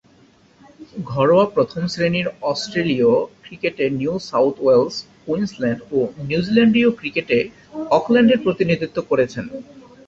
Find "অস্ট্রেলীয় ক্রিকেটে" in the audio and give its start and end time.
2.41-3.85